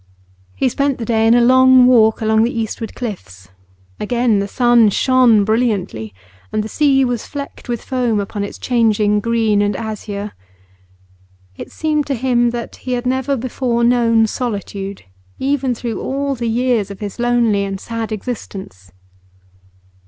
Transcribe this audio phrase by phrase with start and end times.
[0.55, 3.49] He spent the day in a long walk along the eastward cliffs;
[3.99, 6.11] again the sun shone brilliantly,
[6.51, 10.31] and the sea was flecked with foam upon its changing green and azure.
[11.55, 15.03] It seemed to him that he had never before known solitude,
[15.37, 18.91] even through all the years of his lonely and sad existence.